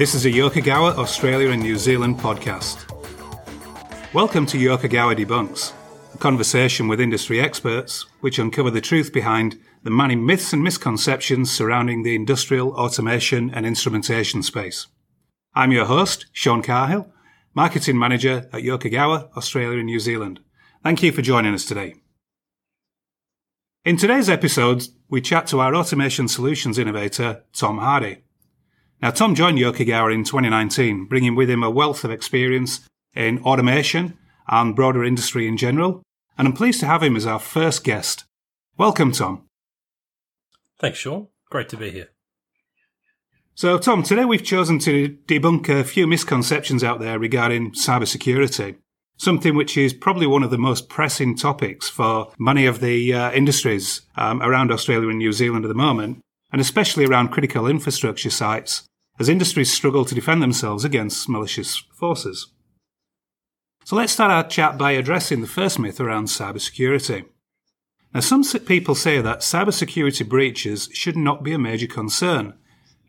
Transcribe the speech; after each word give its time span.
This 0.00 0.14
is 0.14 0.24
a 0.24 0.30
Yokogawa, 0.30 0.96
Australia 0.96 1.50
and 1.50 1.62
New 1.62 1.76
Zealand 1.76 2.18
podcast. 2.18 2.86
Welcome 4.14 4.46
to 4.46 4.56
Yokogawa 4.56 5.14
Debunks, 5.14 5.74
a 6.14 6.18
conversation 6.18 6.88
with 6.88 7.02
industry 7.02 7.38
experts 7.38 8.06
which 8.20 8.38
uncover 8.38 8.70
the 8.70 8.80
truth 8.80 9.12
behind 9.12 9.58
the 9.82 9.90
many 9.90 10.14
myths 10.14 10.52
and 10.52 10.62
misconceptions 10.62 11.50
surrounding 11.50 12.02
the 12.02 12.14
industrial 12.14 12.72
automation 12.72 13.50
and 13.50 13.64
instrumentation 13.64 14.42
space. 14.42 14.86
I'm 15.54 15.72
your 15.72 15.86
host, 15.86 16.26
Sean 16.32 16.62
Carhill, 16.62 17.10
Marketing 17.54 17.98
Manager 17.98 18.48
at 18.52 18.62
Yokogawa, 18.62 19.34
Australia 19.36 19.78
and 19.78 19.86
New 19.86 19.98
Zealand. 19.98 20.40
Thank 20.84 21.02
you 21.02 21.12
for 21.12 21.22
joining 21.22 21.54
us 21.54 21.64
today. 21.64 21.94
In 23.84 23.96
today's 23.96 24.28
episode, 24.28 24.86
we 25.08 25.22
chat 25.22 25.46
to 25.48 25.60
our 25.60 25.74
automation 25.74 26.28
solutions 26.28 26.78
innovator, 26.78 27.44
Tom 27.54 27.78
Hardy. 27.78 28.22
Now, 29.00 29.10
Tom 29.10 29.34
joined 29.34 29.58
Yokogawa 29.58 30.12
in 30.12 30.24
2019, 30.24 31.06
bringing 31.06 31.34
with 31.34 31.48
him 31.48 31.62
a 31.62 31.70
wealth 31.70 32.04
of 32.04 32.10
experience 32.10 32.86
in 33.14 33.38
automation 33.44 34.18
and 34.46 34.76
broader 34.76 35.02
industry 35.02 35.48
in 35.48 35.56
general, 35.56 36.02
and 36.36 36.46
I'm 36.46 36.54
pleased 36.54 36.80
to 36.80 36.86
have 36.86 37.02
him 37.02 37.16
as 37.16 37.26
our 37.26 37.38
first 37.38 37.82
guest. 37.82 38.24
Welcome, 38.76 39.12
Tom. 39.12 39.46
Thanks, 40.80 40.98
Sean. 40.98 41.28
Great 41.50 41.68
to 41.70 41.76
be 41.76 41.90
here. 41.90 42.08
So, 43.54 43.76
Tom, 43.76 44.02
today 44.02 44.24
we've 44.24 44.42
chosen 44.42 44.78
to 44.80 45.18
debunk 45.26 45.68
a 45.68 45.84
few 45.84 46.06
misconceptions 46.06 46.82
out 46.82 47.00
there 47.00 47.18
regarding 47.18 47.72
cybersecurity, 47.72 48.76
something 49.18 49.54
which 49.54 49.76
is 49.76 49.92
probably 49.92 50.26
one 50.26 50.42
of 50.42 50.50
the 50.50 50.56
most 50.56 50.88
pressing 50.88 51.36
topics 51.36 51.88
for 51.88 52.32
many 52.38 52.64
of 52.64 52.80
the 52.80 53.12
uh, 53.12 53.30
industries 53.32 54.02
um, 54.16 54.40
around 54.42 54.72
Australia 54.72 55.10
and 55.10 55.18
New 55.18 55.32
Zealand 55.32 55.66
at 55.66 55.68
the 55.68 55.74
moment, 55.74 56.20
and 56.50 56.60
especially 56.60 57.04
around 57.04 57.28
critical 57.28 57.66
infrastructure 57.66 58.30
sites 58.30 58.84
as 59.18 59.28
industries 59.28 59.70
struggle 59.70 60.06
to 60.06 60.14
defend 60.14 60.42
themselves 60.42 60.82
against 60.82 61.28
malicious 61.28 61.76
forces. 61.94 62.46
So 63.84 63.96
let's 63.96 64.12
start 64.12 64.30
our 64.30 64.48
chat 64.48 64.78
by 64.78 64.92
addressing 64.92 65.42
the 65.42 65.46
first 65.46 65.78
myth 65.78 66.00
around 66.00 66.28
cybersecurity. 66.28 67.26
Now, 68.12 68.20
some 68.20 68.42
people 68.42 68.94
say 68.94 69.20
that 69.20 69.40
cybersecurity 69.40 70.28
breaches 70.28 70.88
should 70.92 71.16
not 71.16 71.44
be 71.44 71.52
a 71.52 71.58
major 71.58 71.86
concern 71.86 72.54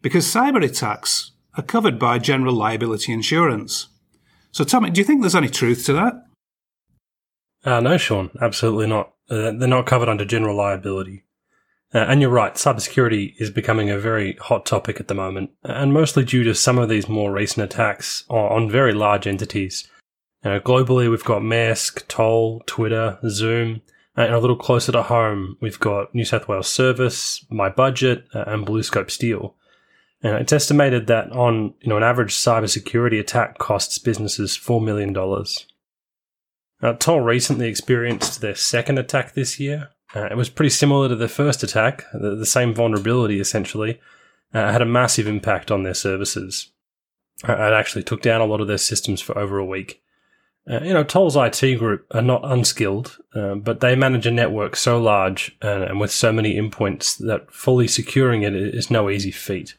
because 0.02 0.26
cyber 0.26 0.64
attacks 0.64 1.32
are 1.56 1.64
covered 1.64 1.98
by 1.98 2.20
general 2.20 2.54
liability 2.54 3.12
insurance. 3.12 3.88
So, 4.52 4.64
Tommy, 4.64 4.90
do 4.90 5.02
you 5.02 5.06
think 5.06 5.22
there's 5.22 5.36
any 5.36 5.50
truth 5.50 5.86
to 5.86 5.94
that? 5.94 6.26
Uh, 7.64 7.80
no, 7.80 7.98
Sean, 7.98 8.30
absolutely 8.42 8.88
not. 8.88 9.14
Uh, 9.30 9.52
they're 9.52 9.68
not 9.68 9.86
covered 9.86 10.10
under 10.10 10.26
general 10.26 10.56
liability. 10.56 11.24
Uh, 11.94 12.00
and 12.00 12.22
you're 12.22 12.30
right, 12.30 12.56
cybersecurity 12.56 13.34
is 13.38 13.50
becoming 13.50 13.90
a 13.90 14.00
very 14.00 14.34
hot 14.36 14.66
topic 14.66 15.00
at 15.00 15.08
the 15.08 15.14
moment, 15.14 15.52
and 15.64 15.94
mostly 15.94 16.24
due 16.24 16.44
to 16.44 16.56
some 16.56 16.78
of 16.78 16.90
these 16.90 17.10
more 17.10 17.34
recent 17.34 17.64
attacks 17.64 18.24
on, 18.30 18.70
very 18.70 18.94
large 18.94 19.28
entities. 19.28 19.90
You 20.44 20.52
know, 20.52 20.60
globally, 20.60 21.10
we've 21.10 21.24
got 21.24 21.42
Maersk, 21.42 22.08
Toll, 22.08 22.62
Twitter, 22.66 23.20
Zoom, 23.28 23.82
and 24.16 24.34
a 24.34 24.40
little 24.40 24.56
closer 24.56 24.92
to 24.92 25.04
home, 25.04 25.58
we've 25.62 25.80
got 25.80 26.14
New 26.14 26.26
South 26.26 26.48
Wales 26.48 26.68
Service, 26.68 27.46
My 27.50 27.70
Budget, 27.70 28.26
uh, 28.34 28.44
and 28.48 28.66
BlueScope 28.66 29.10
Steel. 29.10 29.56
And 30.24 30.36
it's 30.36 30.54
estimated 30.54 31.08
that 31.08 31.32
on 31.32 31.74
you 31.82 31.90
know 31.90 31.98
an 31.98 32.04
average 32.04 32.36
cybersecurity 32.36 33.20
attack 33.20 33.58
costs 33.58 33.98
businesses 33.98 34.56
four 34.56 34.80
million 34.80 35.14
dollars. 35.14 35.66
Now, 36.82 36.94
Toll 36.94 37.22
recently 37.22 37.68
experienced 37.68 38.42
their 38.42 38.56
second 38.56 38.98
attack 38.98 39.34
this 39.34 39.60
year, 39.60 39.90
uh, 40.16 40.28
it 40.30 40.36
was 40.36 40.50
pretty 40.50 40.70
similar 40.70 41.08
to 41.10 41.16
their 41.16 41.28
first 41.28 41.64
attack, 41.64 42.04
the, 42.14 42.36
the 42.36 42.46
same 42.46 42.74
vulnerability 42.74 43.40
essentially. 43.40 44.00
Uh, 44.54 44.72
had 44.72 44.82
a 44.82 44.86
massive 44.86 45.28
impact 45.28 45.72
on 45.72 45.84
their 45.84 45.94
services. 45.94 46.72
Uh, 47.48 47.54
it 47.54 47.74
actually 47.74 48.04
took 48.04 48.22
down 48.22 48.42
a 48.42 48.46
lot 48.46 48.60
of 48.60 48.68
their 48.68 48.78
systems 48.78 49.22
for 49.22 49.38
over 49.38 49.58
a 49.58 49.66
week. 49.66 50.02
Uh, 50.70 50.80
you 50.84 50.94
know, 50.94 51.04
Toll's 51.04 51.36
IT 51.36 51.78
group 51.80 52.06
are 52.12 52.22
not 52.22 52.42
unskilled, 52.44 53.18
uh, 53.34 53.56
but 53.56 53.80
they 53.80 53.96
manage 53.96 54.28
a 54.28 54.32
network 54.32 54.76
so 54.76 55.02
large 55.02 55.58
and, 55.62 55.84
and, 55.84 56.00
with 56.00 56.12
so 56.12 56.32
many 56.32 56.56
endpoints 56.56 57.18
that 57.18 57.52
fully 57.52 57.88
securing 57.88 58.44
it 58.44 58.54
is 58.54 58.92
no 58.92 59.10
easy 59.10 59.32
feat. 59.32 59.76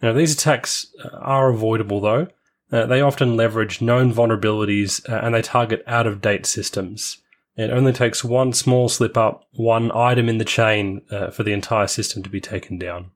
Now, 0.00 0.12
these 0.12 0.34
attacks 0.34 0.86
are 1.12 1.50
avoidable 1.50 2.00
though. 2.00 2.28
Uh, 2.70 2.86
they 2.86 3.00
often 3.00 3.36
leverage 3.36 3.80
known 3.80 4.12
vulnerabilities 4.12 5.02
and 5.08 5.34
they 5.34 5.42
target 5.42 5.82
out 5.86 6.06
of 6.06 6.20
date 6.20 6.46
systems. 6.46 7.18
It 7.56 7.70
only 7.70 7.92
takes 7.92 8.22
one 8.22 8.52
small 8.52 8.88
slip 8.88 9.16
up, 9.16 9.48
one 9.50 9.90
item 9.90 10.28
in 10.28 10.38
the 10.38 10.44
chain 10.44 11.02
uh, 11.10 11.30
for 11.30 11.42
the 11.42 11.52
entire 11.52 11.88
system 11.88 12.22
to 12.22 12.30
be 12.30 12.40
taken 12.40 12.78
down. 12.78 13.10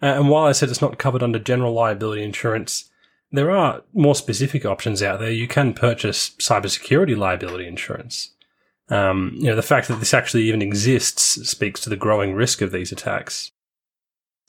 Uh, 0.00 0.06
and 0.06 0.30
while 0.30 0.46
I 0.46 0.52
said 0.52 0.70
it's 0.70 0.80
not 0.80 0.98
covered 0.98 1.22
under 1.22 1.38
general 1.38 1.74
liability 1.74 2.22
insurance, 2.22 2.88
there 3.30 3.50
are 3.50 3.82
more 3.92 4.14
specific 4.14 4.64
options 4.64 5.02
out 5.02 5.20
there. 5.20 5.30
You 5.30 5.48
can 5.48 5.74
purchase 5.74 6.30
cybersecurity 6.38 7.16
liability 7.16 7.66
insurance. 7.66 8.34
Um, 8.88 9.32
you 9.36 9.46
know, 9.46 9.56
the 9.56 9.62
fact 9.62 9.88
that 9.88 10.00
this 10.00 10.14
actually 10.14 10.44
even 10.44 10.62
exists 10.62 11.22
speaks 11.48 11.80
to 11.82 11.90
the 11.90 11.96
growing 11.96 12.34
risk 12.34 12.62
of 12.62 12.72
these 12.72 12.90
attacks. 12.90 13.50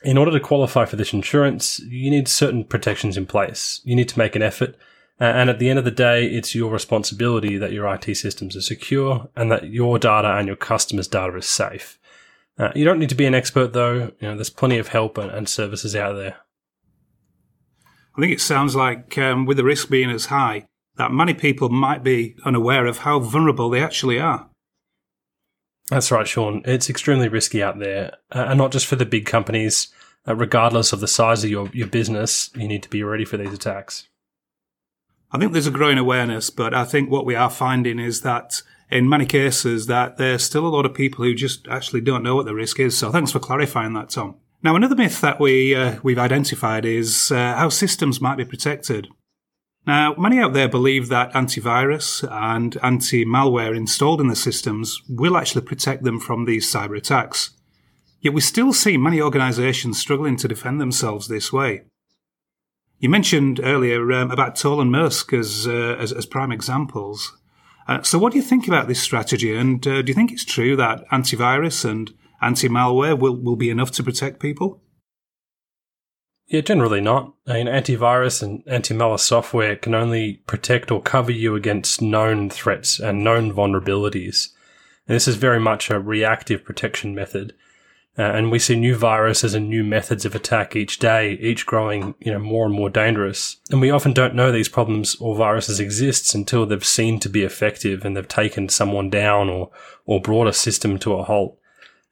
In 0.02 0.18
order 0.18 0.32
to 0.32 0.40
qualify 0.40 0.86
for 0.86 0.96
this 0.96 1.12
insurance, 1.12 1.80
you 1.80 2.10
need 2.10 2.30
certain 2.30 2.64
protections 2.64 3.18
in 3.18 3.26
place. 3.26 3.82
You 3.84 3.98
need 3.98 4.08
to 4.10 4.18
make 4.18 4.38
an 4.38 4.42
effort 4.42 4.76
and 5.20 5.50
at 5.50 5.60
the 5.60 5.70
end 5.70 5.78
of 5.78 5.86
the 5.86 5.92
day, 5.92 6.26
it's 6.28 6.56
your 6.56 6.72
responsibility 6.72 7.58
that 7.58 7.74
your 7.74 7.94
IT 7.94 8.16
systems 8.16 8.56
are 8.56 8.62
secure 8.62 9.30
and 9.36 9.52
that 9.52 9.68
your 9.68 10.00
data 10.00 10.38
and 10.38 10.48
your 10.48 10.56
customers' 10.56 11.10
data 11.10 11.36
is 11.36 11.46
safe. 11.46 12.00
Uh, 12.58 12.72
you 12.74 12.86
don't 12.86 13.00
need 13.00 13.10
to 13.10 13.16
be 13.16 13.26
an 13.26 13.36
expert 13.36 13.74
though. 13.74 14.12
You 14.20 14.30
know, 14.30 14.36
there's 14.36 14.50
plenty 14.50 14.78
of 14.78 14.90
help 14.90 15.18
and, 15.18 15.30
and 15.30 15.50
services 15.50 15.96
out 15.96 16.14
there. 16.14 16.38
I 18.20 18.22
think 18.22 18.34
it 18.34 18.42
sounds 18.42 18.76
like, 18.76 19.18
um, 19.18 19.46
with 19.46 19.56
the 19.56 19.64
risk 19.64 19.90
being 19.90 20.10
as 20.10 20.26
high, 20.26 20.66
that 20.98 21.14
many 21.14 21.34
people 21.34 21.70
might 21.70 22.04
be 22.04 22.36
unaware 22.44 22.86
of 22.86 23.00
how 23.00 23.20
vulnerable 23.20 23.70
they 23.70 23.82
actually 23.82 24.20
are. 24.20 24.50
That's 25.90 26.12
right, 26.12 26.28
Sean. 26.28 26.62
It's 26.66 26.90
extremely 26.90 27.30
risky 27.30 27.64
out 27.64 27.80
there, 27.80 28.18
uh, 28.30 28.48
and 28.50 28.58
not 28.58 28.74
just 28.74 28.88
for 28.88 28.98
the 28.98 29.06
big 29.06 29.26
companies. 29.26 29.88
Uh, 30.28 30.36
regardless 30.36 30.92
of 30.92 31.00
the 31.00 31.08
size 31.08 31.46
of 31.46 31.50
your, 31.50 31.70
your 31.70 31.88
business, 31.88 32.50
you 32.56 32.68
need 32.68 32.84
to 32.84 32.90
be 32.90 33.04
ready 33.04 33.24
for 33.24 33.38
these 33.38 33.54
attacks. 33.54 34.10
I 35.32 35.38
think 35.38 35.54
there's 35.54 35.66
a 35.66 35.72
growing 35.72 35.98
awareness, 35.98 36.50
but 36.50 36.74
I 36.74 36.84
think 36.84 37.10
what 37.10 37.26
we 37.26 37.36
are 37.36 37.50
finding 37.50 38.00
is 38.00 38.20
that 38.24 38.62
in 38.92 39.08
many 39.08 39.26
cases 39.26 39.88
that 39.88 40.18
there's 40.18 40.44
still 40.44 40.68
a 40.68 40.76
lot 40.76 40.86
of 40.86 40.94
people 40.94 41.24
who 41.24 41.34
just 41.34 41.70
actually 41.70 42.02
don't 42.02 42.24
know 42.24 42.36
what 42.36 42.46
the 42.46 42.54
risk 42.54 42.82
is. 42.82 42.98
So 42.98 43.14
thanks 43.14 43.32
for 43.32 43.40
clarifying 43.40 43.94
that, 43.94 44.10
Tom. 44.10 44.36
Now, 44.62 44.76
another 44.76 44.96
myth 44.96 45.22
that 45.22 45.40
we 45.40 45.74
uh, 45.74 46.00
we've 46.04 46.20
identified 46.20 46.84
is 46.84 47.32
uh, 47.32 47.56
how 47.56 47.70
systems 47.70 48.20
might 48.20 48.38
be 48.38 48.44
protected. 48.44 49.08
Now, 49.88 50.14
many 50.18 50.40
out 50.40 50.54
there 50.54 50.68
believe 50.68 51.08
that 51.08 51.32
antivirus 51.32 52.30
and 52.30 52.78
anti-malware 52.84 53.76
installed 53.76 54.20
in 54.20 54.28
the 54.28 54.36
systems 54.36 55.02
will 55.08 55.38
actually 55.38 55.62
protect 55.62 56.04
them 56.04 56.20
from 56.20 56.44
these 56.44 56.72
cyber 56.72 56.98
attacks. 56.98 57.52
Yet 58.20 58.34
we 58.34 58.42
still 58.42 58.74
see 58.74 58.98
many 58.98 59.22
organizations 59.22 59.98
struggling 59.98 60.36
to 60.38 60.48
defend 60.50 60.82
themselves 60.82 61.30
this 61.30 61.54
way. 61.54 61.84
You 63.00 63.08
mentioned 63.08 63.62
earlier 63.64 64.12
um, 64.12 64.30
about 64.30 64.58
Toll 64.58 64.82
and 64.82 64.94
Maersk 64.94 65.32
as, 65.32 65.66
uh, 65.66 65.96
as, 65.98 66.12
as 66.12 66.26
prime 66.26 66.52
examples. 66.52 67.38
Uh, 67.88 68.04
so, 68.04 68.20
what 68.20 68.34
do 68.34 68.38
you 68.38 68.44
think 68.44 68.68
about 68.68 68.90
this 68.90 69.02
strategy? 69.02 69.56
And 69.56 69.88
uh, 69.88 70.02
do 70.02 70.10
you 70.10 70.14
think 70.14 70.34
it's 70.34 70.44
true 70.44 70.76
that 70.76 71.08
antivirus 71.08 71.90
and 71.90 72.12
anti-malware 72.42 73.18
will, 73.18 73.36
will 73.36 73.56
be 73.56 73.70
enough 73.70 73.92
to 73.92 74.04
protect 74.04 74.40
people? 74.40 74.82
Yeah, 76.48 76.62
generally 76.62 77.02
not. 77.02 77.34
I 77.46 77.54
mean, 77.54 77.68
antivirus 77.68 78.42
and 78.42 78.64
anti-malware 78.66 79.20
software 79.20 79.76
can 79.76 79.94
only 79.94 80.42
protect 80.48 80.90
or 80.90 81.02
cover 81.02 81.32
you 81.32 81.56
against 81.56 82.02
known 82.02 82.50
threats 82.50 83.00
and 83.00 83.24
known 83.24 83.54
vulnerabilities. 83.54 84.48
And 85.08 85.16
this 85.16 85.28
is 85.28 85.36
very 85.36 85.60
much 85.60 85.92
a 85.92 86.00
reactive 86.00 86.64
protection 86.64 87.14
method. 87.14 87.54
Uh, 88.18 88.24
and 88.24 88.52
we 88.52 88.58
see 88.58 88.76
new 88.76 88.96
viruses 88.96 89.54
and 89.54 89.70
new 89.70 89.84
methods 89.84 90.26
of 90.26 90.34
attack 90.34 90.76
each 90.76 90.98
day, 90.98 91.34
each 91.40 91.68
growing, 91.68 92.16
you 92.20 92.32
know, 92.32 92.40
more 92.40 92.66
and 92.66 92.74
more 92.74 92.90
dangerous. 92.90 93.58
And 93.70 93.80
we 93.80 93.92
often 93.92 94.12
don't 94.12 94.36
know 94.36 94.52
these 94.52 94.68
problems 94.68 95.16
or 95.20 95.36
viruses 95.36 95.80
exist 95.80 96.34
until 96.34 96.66
they've 96.66 96.84
seen 96.84 97.20
to 97.20 97.30
be 97.30 97.44
effective 97.44 98.04
and 98.04 98.18
they've 98.18 98.28
taken 98.28 98.70
someone 98.70 99.12
down 99.12 99.50
or, 99.50 99.70
or 100.06 100.20
brought 100.20 100.48
a 100.48 100.54
system 100.54 100.98
to 101.00 101.14
a 101.14 101.24
halt. 101.24 101.59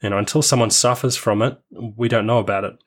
Know, 0.02 0.18
until 0.18 0.42
someone 0.42 0.70
suffers 0.70 1.16
from 1.16 1.42
it, 1.42 1.60
we 1.72 2.08
don't 2.08 2.28
know 2.28 2.40
about 2.40 2.64
it. 2.64 2.78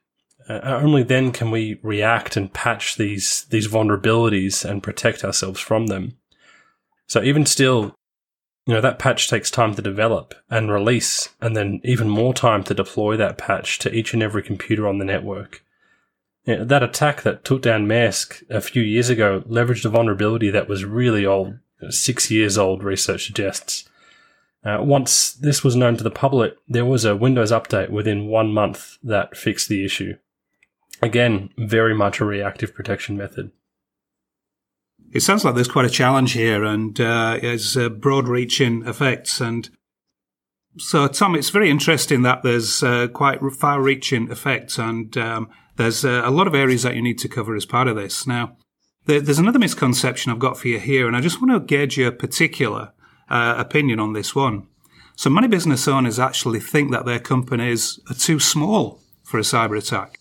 Uh, 0.48 0.60
only 0.82 1.02
then 1.02 1.32
can 1.32 1.50
we 1.50 1.78
react 1.82 2.36
and 2.36 2.52
patch 2.52 2.96
these, 2.96 3.44
these 3.50 3.68
vulnerabilities 3.68 4.64
and 4.64 4.82
protect 4.82 5.24
ourselves 5.24 5.60
from 5.60 5.86
them. 5.86 6.16
So 7.06 7.22
even 7.22 7.46
still, 7.46 7.94
you 8.66 8.74
know, 8.74 8.80
that 8.80 8.98
patch 8.98 9.28
takes 9.28 9.50
time 9.50 9.74
to 9.74 9.82
develop 9.82 10.34
and 10.48 10.70
release, 10.70 11.30
and 11.40 11.56
then 11.56 11.80
even 11.82 12.08
more 12.08 12.32
time 12.32 12.62
to 12.64 12.74
deploy 12.74 13.16
that 13.16 13.38
patch 13.38 13.78
to 13.80 13.92
each 13.92 14.14
and 14.14 14.22
every 14.22 14.42
computer 14.42 14.86
on 14.86 14.98
the 14.98 15.04
network. 15.04 15.64
You 16.44 16.58
know, 16.58 16.64
that 16.64 16.82
attack 16.82 17.22
that 17.22 17.44
took 17.44 17.62
down 17.62 17.86
Maersk 17.86 18.48
a 18.48 18.60
few 18.60 18.82
years 18.82 19.10
ago 19.10 19.42
leveraged 19.48 19.84
a 19.84 19.88
vulnerability 19.88 20.50
that 20.50 20.68
was 20.68 20.84
really 20.84 21.26
old, 21.26 21.58
six 21.90 22.30
years 22.30 22.56
old, 22.56 22.84
research 22.84 23.26
suggests. 23.26 23.89
Uh, 24.64 24.78
once 24.80 25.32
this 25.32 25.64
was 25.64 25.76
known 25.76 25.96
to 25.96 26.04
the 26.04 26.10
public, 26.10 26.54
there 26.68 26.84
was 26.84 27.04
a 27.04 27.16
Windows 27.16 27.50
update 27.50 27.90
within 27.90 28.26
one 28.26 28.52
month 28.52 28.98
that 29.02 29.36
fixed 29.36 29.68
the 29.68 29.84
issue. 29.84 30.16
Again, 31.00 31.50
very 31.56 31.94
much 31.94 32.20
a 32.20 32.26
reactive 32.26 32.74
protection 32.74 33.16
method. 33.16 33.52
It 35.12 35.20
sounds 35.20 35.44
like 35.44 35.54
there's 35.54 35.66
quite 35.66 35.86
a 35.86 35.90
challenge 35.90 36.32
here 36.32 36.62
and 36.62 37.00
uh, 37.00 37.38
it's 37.42 37.76
uh, 37.76 37.88
broad 37.88 38.28
reaching 38.28 38.86
effects. 38.86 39.40
And 39.40 39.68
so, 40.76 41.08
Tom, 41.08 41.34
it's 41.34 41.50
very 41.50 41.70
interesting 41.70 42.22
that 42.22 42.42
there's 42.42 42.82
uh, 42.82 43.08
quite 43.08 43.40
far 43.58 43.80
reaching 43.80 44.30
effects 44.30 44.78
and 44.78 45.16
um, 45.16 45.48
there's 45.76 46.04
uh, 46.04 46.22
a 46.24 46.30
lot 46.30 46.46
of 46.46 46.54
areas 46.54 46.82
that 46.82 46.94
you 46.94 47.02
need 47.02 47.18
to 47.20 47.28
cover 47.28 47.56
as 47.56 47.64
part 47.64 47.88
of 47.88 47.96
this. 47.96 48.26
Now, 48.26 48.56
there's 49.06 49.38
another 49.38 49.58
misconception 49.58 50.30
I've 50.30 50.38
got 50.38 50.58
for 50.58 50.68
you 50.68 50.78
here, 50.78 51.08
and 51.08 51.16
I 51.16 51.20
just 51.20 51.40
want 51.40 51.50
to 51.52 51.60
gauge 51.60 51.96
your 51.96 52.12
particular 52.12 52.92
uh, 53.30 53.54
opinion 53.56 54.00
on 54.00 54.12
this 54.12 54.34
one. 54.34 54.66
So, 55.16 55.30
many 55.30 55.48
business 55.48 55.86
owners 55.86 56.18
actually 56.18 56.60
think 56.60 56.90
that 56.92 57.04
their 57.04 57.20
companies 57.20 58.00
are 58.10 58.14
too 58.14 58.40
small 58.40 59.00
for 59.22 59.38
a 59.38 59.42
cyber 59.42 59.78
attack. 59.78 60.18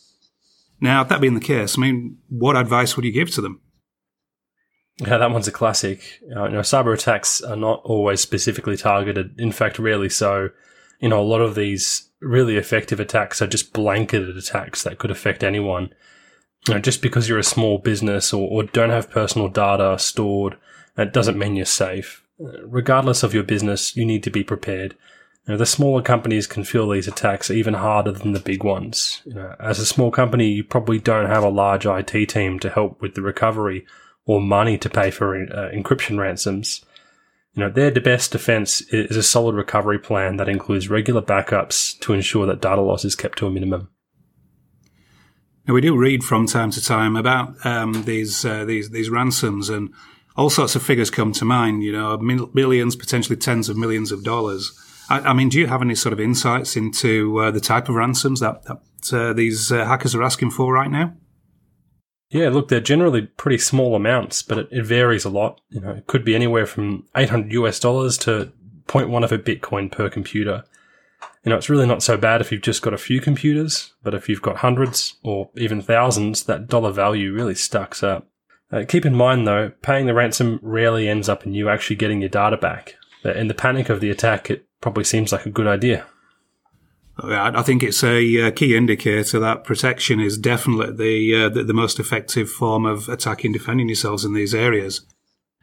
Now, 0.82 1.04
that 1.04 1.22
being 1.22 1.34
the 1.34 1.40
case, 1.40 1.78
I 1.78 1.82
mean, 1.82 2.18
what 2.30 2.56
advice 2.56 2.96
would 2.96 3.06
you 3.06 3.12
give 3.12 3.32
to 3.32 3.42
them? 3.42 3.62
Yeah, 5.00 5.18
that 5.18 5.32
one's 5.32 5.48
a 5.48 5.52
classic. 5.52 6.20
Uh, 6.36 6.46
you 6.46 6.54
know, 6.54 6.60
cyber 6.60 6.94
attacks 6.94 7.42
are 7.42 7.56
not 7.56 7.82
always 7.84 8.20
specifically 8.20 8.76
targeted. 8.76 9.40
In 9.40 9.52
fact, 9.52 9.80
rarely 9.80 10.10
so. 10.10 10.50
You 11.00 11.10
know, 11.10 11.22
a 11.22 11.24
lot 11.24 11.42
of 11.42 11.56
these 11.56 12.10
really 12.22 12.58
effective 12.58 13.00
attacks 13.00 13.42
are 13.42 13.48
just 13.48 13.72
blanketed 13.72 14.36
attacks 14.36 14.84
that 14.84 14.98
could 14.98 15.12
affect 15.12 15.44
anyone. 15.44 15.94
You 16.68 16.74
know, 16.74 16.82
just 16.82 17.02
because 17.02 17.30
you're 17.30 17.40
a 17.40 17.44
small 17.44 17.78
business 17.78 18.34
or, 18.34 18.50
or 18.50 18.64
don't 18.64 18.90
have 18.90 19.10
personal 19.10 19.48
data 19.48 19.98
stored, 19.98 20.58
that 20.96 21.14
doesn't 21.14 21.40
mean 21.40 21.56
you're 21.56 21.66
safe. 21.66 22.22
Regardless 22.40 23.24
of 23.24 23.34
your 23.34 23.44
business, 23.44 23.96
you 23.96 24.06
need 24.06 24.24
to 24.24 24.30
be 24.30 24.44
prepared. 24.44 24.96
You 25.46 25.54
know, 25.54 25.58
the 25.58 25.66
smaller 25.66 26.02
companies 26.02 26.48
can 26.48 26.64
feel 26.64 26.88
these 26.88 27.08
attacks 27.08 27.52
even 27.52 27.74
harder 27.74 28.12
than 28.12 28.34
the 28.34 28.40
big 28.40 28.64
ones. 28.64 29.22
You 29.26 29.34
know, 29.34 29.56
as 29.60 29.80
a 29.80 29.86
small 29.86 30.12
company, 30.12 30.48
you 30.48 30.64
probably 30.64 31.00
don't 31.00 31.30
have 31.30 31.44
a 31.44 31.50
large 31.50 31.86
IT 31.86 32.30
team 32.30 32.60
to 32.60 32.70
help 32.70 33.02
with 33.02 33.16
the 33.16 33.22
recovery 33.22 33.86
or 34.26 34.40
money 34.40 34.78
to 34.78 34.90
pay 34.90 35.12
for 35.12 35.36
uh, 35.36 35.72
encryption 35.74 36.20
ransoms. 36.20 36.86
You 37.56 37.64
know, 37.64 37.70
their 37.72 37.92
best 37.92 38.32
defense 38.32 38.82
is 38.94 39.18
a 39.18 39.24
solid 39.24 39.56
recovery 39.56 40.00
plan 40.00 40.38
that 40.38 40.48
includes 40.48 40.90
regular 40.90 41.22
backups 41.22 42.00
to 42.02 42.14
ensure 42.14 42.46
that 42.46 42.62
data 42.62 42.82
loss 42.82 43.04
is 43.04 43.16
kept 43.16 43.40
to 43.40 43.48
a 43.48 43.52
minimum. 43.52 43.90
Now, 45.68 45.74
we 45.74 45.82
do 45.82 45.98
read 45.98 46.24
from 46.24 46.48
time 46.48 46.72
to 46.72 46.84
time 46.84 47.16
about 47.16 47.66
um, 47.66 48.04
these 48.04 48.46
uh, 48.46 48.66
these 48.66 48.92
these 48.92 49.10
ransoms, 49.10 49.70
and 49.70 49.94
all 50.40 50.50
sorts 50.50 50.74
of 50.76 50.82
figures 50.82 51.12
come 51.12 51.34
to 51.34 51.46
mind. 51.46 51.84
You 51.84 51.92
know, 51.92 52.18
millions, 52.18 52.96
potentially 52.96 53.36
tens 53.36 53.68
of 53.68 53.78
millions 53.78 54.12
of 54.12 54.24
dollars. 54.24 54.72
I, 55.10 55.20
I 55.20 55.34
mean, 55.34 55.50
do 55.50 55.60
you 55.60 55.68
have 55.68 55.82
any 55.82 55.96
sort 55.96 56.14
of 56.14 56.20
insights 56.20 56.78
into 56.78 57.40
uh, 57.40 57.52
the 57.52 57.60
type 57.60 57.90
of 57.90 57.96
ransoms 57.96 58.40
that, 58.40 58.64
that 58.64 58.80
uh, 59.14 59.34
these 59.34 59.72
uh, 59.72 59.86
hackers 59.86 60.16
are 60.16 60.24
asking 60.24 60.52
for 60.52 60.74
right 60.74 60.90
now? 60.90 61.14
Yeah, 62.30 62.50
look, 62.50 62.70
they're 62.70 62.80
generally 62.80 63.24
pretty 63.24 63.58
small 63.58 63.96
amounts, 63.96 64.42
but 64.42 64.60
it, 64.60 64.68
it, 64.72 64.86
varies 64.86 65.26
a 65.26 65.30
lot. 65.30 65.60
You 65.70 65.82
know, 65.82 65.92
it 65.92 66.08
could 66.08 66.24
be 66.24 66.36
anywhere 66.36 66.68
from 66.68 67.08
800 67.18 67.52
US 67.54 67.80
dollars 67.80 68.18
to 68.20 68.52
0.1 68.88 69.24
of 69.24 69.32
a 69.32 69.40
Bitcoin 69.40 69.92
per 69.92 70.10
computer. 70.10 70.64
You 71.44 71.50
know, 71.50 71.58
it's 71.58 71.70
really 71.70 71.88
not 71.88 72.04
so 72.04 72.18
bad 72.18 72.40
if 72.40 72.52
you've 72.52 72.62
just 72.62 72.82
got 72.82 72.94
a 72.94 73.00
few 73.00 73.20
computers, 73.20 73.94
but 74.04 74.14
if 74.14 74.30
you've 74.30 74.42
got 74.42 74.58
hundreds 74.58 75.16
or 75.24 75.50
even 75.58 75.82
thousands, 75.82 76.44
that 76.44 76.68
dollar 76.68 76.92
value 76.92 77.34
really 77.34 77.56
stacks 77.56 78.04
up. 78.04 78.29
Uh, 78.72 78.84
keep 78.88 79.06
in 79.06 79.16
mind 79.16 79.48
though, 79.48 79.72
paying 79.82 80.06
the 80.06 80.14
ransom 80.14 80.60
rarely 80.62 81.10
ends 81.10 81.28
up 81.28 81.46
in 81.46 81.54
you 81.54 81.70
actually 81.70 81.96
getting 81.96 82.22
your 82.22 82.30
data 82.30 82.58
back. 82.58 82.96
In 83.24 83.48
the 83.48 83.54
panic 83.54 83.90
of 83.90 84.00
the 84.00 84.10
attack, 84.10 84.50
it 84.50 84.66
probably 84.82 85.04
seems 85.04 85.32
like 85.32 85.46
a 85.46 85.50
good 85.50 85.68
idea. 85.68 86.06
I 87.22 87.62
think 87.64 87.84
it's 87.84 88.04
a 88.04 88.48
uh, 88.48 88.52
key 88.52 88.78
indicator 88.78 89.40
that 89.40 89.66
protection 89.66 90.22
is 90.22 90.38
definitely 90.38 90.96
the, 90.96 91.46
uh, 91.46 91.50
the, 91.50 91.64
the 91.64 91.74
most 91.74 92.00
effective 92.00 92.50
form 92.50 92.86
of 92.86 93.10
attacking, 93.10 93.52
defending 93.52 93.90
yourselves 93.90 94.24
in 94.24 94.34
these 94.34 94.56
areas. 94.56 95.02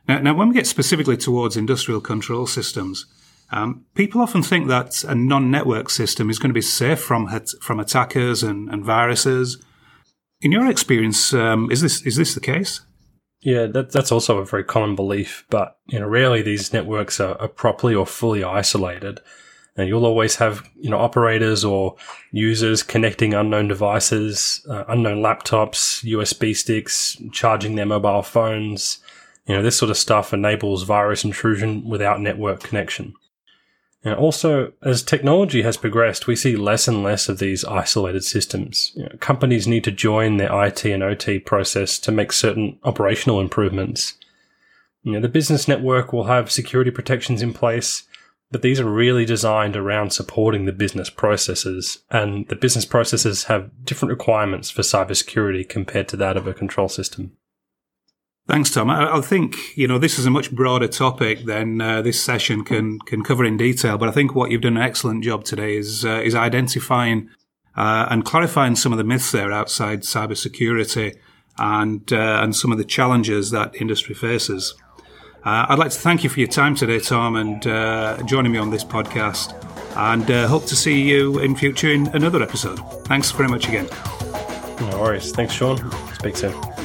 Now, 0.07 0.19
now 0.19 0.35
when 0.35 0.49
we 0.49 0.55
get 0.55 0.67
specifically 0.67 1.17
towards 1.17 1.57
industrial 1.57 2.01
control 2.01 2.47
systems, 2.47 3.07
um, 3.51 3.87
people 3.95 4.21
often 4.21 4.43
think 4.43 4.69
that 4.69 5.03
a 5.05 5.15
non-network 5.15 5.89
system 5.89 6.29
is 6.29 6.39
going 6.39 6.51
to 6.51 6.55
be 6.55 6.61
safe 6.61 7.01
from 7.01 7.29
from 7.61 7.81
attackers 7.81 8.43
and, 8.43 8.69
and 8.69 8.85
viruses. 8.85 9.63
In 10.41 10.53
your 10.53 10.69
experience, 10.69 11.33
um, 11.33 11.71
is 11.71 11.81
this 11.81 12.03
is 12.03 12.17
this 12.17 12.35
the 12.35 12.41
case? 12.41 12.81
Yeah, 13.47 13.67
that, 13.67 13.93
that's 13.93 14.11
also 14.11 14.39
a 14.39 14.45
very 14.45 14.65
common 14.65 14.97
belief, 14.97 15.47
but 15.51 15.79
you 15.87 16.01
know, 16.01 16.07
rarely 16.09 16.43
these 16.43 16.73
networks 16.73 17.21
are, 17.21 17.41
are 17.41 17.47
properly 17.47 17.95
or 17.95 18.05
fully 18.05 18.43
isolated. 18.43 19.21
And 19.77 19.87
you'll 19.87 20.05
always 20.05 20.35
have, 20.37 20.69
you 20.81 20.91
know, 20.91 20.99
operators 20.99 21.65
or 21.65 21.95
users 22.33 22.83
connecting 22.83 23.35
unknown 23.35 23.69
devices, 23.69 24.67
uh, 24.69 24.83
unknown 24.89 25.19
laptops, 25.19 26.03
USB 26.03 26.57
sticks, 26.57 27.17
charging 27.31 27.77
their 27.77 27.87
mobile 27.87 28.23
phones. 28.23 28.99
You 29.47 29.55
know, 29.55 29.63
this 29.63 29.77
sort 29.77 29.93
of 29.93 29.97
stuff 29.97 30.33
enables 30.33 30.83
virus 30.83 31.23
intrusion 31.23 31.89
without 31.89 32.21
network 32.21 32.65
connection. 32.65 33.15
And 34.07 34.15
also, 34.15 34.73
as 34.83 35.03
technology 35.03 35.63
has 35.63 35.77
progressed, 35.77 36.29
we 36.29 36.37
see 36.37 36.55
less 36.55 36.87
and 36.87 37.03
less 37.03 37.29
of 37.29 37.41
these 37.41 37.65
isolated 37.65 38.23
systems. 38.23 38.93
You 38.95 39.03
know, 39.03 39.17
companies 39.19 39.67
need 39.67 39.83
to 39.83 39.91
join 39.91 40.37
their 40.37 40.65
IT 40.65 40.85
and 40.85 41.03
OT 41.03 41.41
process 41.41 41.99
to 41.99 42.13
make 42.13 42.31
certain 42.31 42.79
operational 42.85 43.41
improvements. 43.41 44.15
You 45.03 45.15
know, 45.15 45.21
the 45.21 45.29
business 45.29 45.67
network 45.67 46.13
will 46.13 46.27
have 46.27 46.53
security 46.53 46.93
protections 46.93 47.43
in 47.43 47.53
place, 47.53 48.05
but 48.53 48.63
these 48.63 48.79
are 48.79 48.89
really 48.89 49.25
designed 49.25 49.75
around 49.75 50.13
supporting 50.13 50.67
the 50.67 50.73
business 50.73 51.11
processes, 51.11 51.99
and 52.09 52.47
the 52.47 52.55
business 52.55 52.85
processes 52.85 53.45
have 53.45 53.85
different 53.85 54.11
requirements 54.11 54.71
for 54.71 54.83
cybersecurity 54.83 55.69
compared 55.69 56.07
to 56.11 56.17
that 56.19 56.37
of 56.37 56.47
a 56.47 56.55
control 56.55 56.89
system. 56.89 57.33
Thanks, 58.49 58.71
Tom. 58.71 58.91
I, 58.91 59.17
I 59.17 59.21
think 59.21 59.77
you 59.77 59.89
know 59.89 59.99
this 59.99 60.19
is 60.19 60.27
a 60.27 60.31
much 60.31 60.53
broader 60.53 60.87
topic 60.87 61.47
than 61.47 61.81
uh, 61.81 62.03
this 62.03 62.23
session 62.23 62.65
can 62.65 63.01
can 63.01 63.25
cover 63.25 63.45
in 63.45 63.57
detail. 63.57 63.99
But 63.99 64.09
I 64.09 64.13
think 64.13 64.35
what 64.35 64.51
you've 64.51 64.61
done 64.61 64.77
an 64.77 64.83
excellent 64.83 65.25
job 65.25 65.45
today 65.45 65.77
is 65.77 66.05
uh, 66.05 66.21
is 66.25 66.35
identifying 66.35 67.29
uh, 67.77 68.07
and 68.09 68.25
clarifying 68.25 68.77
some 68.77 68.93
of 68.93 68.99
the 68.99 69.05
myths 69.05 69.33
there 69.33 69.51
outside 69.51 70.03
cybersecurity 70.03 71.17
and 71.59 72.13
uh, 72.13 72.41
and 72.43 72.55
some 72.55 72.71
of 72.71 72.79
the 72.79 72.85
challenges 72.85 73.51
that 73.51 73.75
industry 73.81 74.15
faces. 74.15 74.75
Uh, 75.45 75.67
I'd 75.69 75.79
like 75.79 75.91
to 75.91 75.99
thank 75.99 76.23
you 76.23 76.31
for 76.31 76.41
your 76.41 76.49
time 76.49 76.75
today, 76.77 77.01
Tom, 77.01 77.37
and 77.37 77.67
uh, 77.67 78.21
joining 78.27 78.53
me 78.53 78.59
on 78.59 78.71
this 78.71 78.85
podcast. 78.85 79.55
And 79.97 80.25
hope 80.49 80.67
to 80.67 80.77
see 80.77 81.01
you 81.03 81.39
in 81.39 81.57
future 81.57 81.91
in 81.91 82.09
another 82.09 82.43
episode. 82.43 82.77
Thanks 83.07 83.31
very 83.31 83.49
much 83.49 83.67
again. 83.67 83.89
No 84.81 85.01
worries. 85.01 85.33
Thanks, 85.33 85.55
Sean. 85.55 85.79
Speak 86.15 86.37
soon. 86.37 86.76